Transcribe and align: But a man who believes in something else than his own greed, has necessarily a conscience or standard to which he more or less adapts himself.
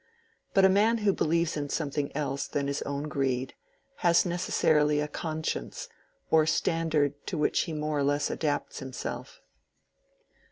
But 0.55 0.65
a 0.65 0.67
man 0.67 0.97
who 1.05 1.13
believes 1.13 1.55
in 1.55 1.69
something 1.69 2.11
else 2.15 2.47
than 2.47 2.65
his 2.65 2.81
own 2.81 3.03
greed, 3.03 3.53
has 3.97 4.25
necessarily 4.25 4.99
a 4.99 5.07
conscience 5.07 5.89
or 6.31 6.47
standard 6.47 7.13
to 7.27 7.37
which 7.37 7.59
he 7.69 7.73
more 7.73 7.99
or 7.99 8.03
less 8.03 8.31
adapts 8.31 8.79
himself. 8.79 9.41